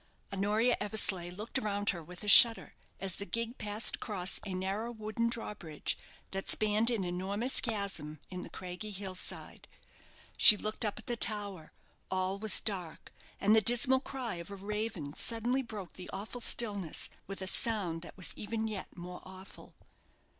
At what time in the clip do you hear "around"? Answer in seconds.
1.59-1.91